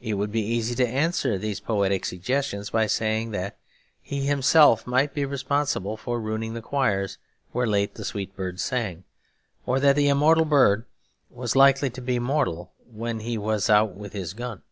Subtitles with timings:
[0.00, 3.58] It would be easy to answer these poetic suggestions by saying that
[4.00, 7.18] he himself might be responsible for ruining the choirs
[7.52, 9.04] where late the sweet birds sang,
[9.66, 10.86] or that the immortal bird
[11.28, 14.62] was likely to be mortal when he was out with his gun.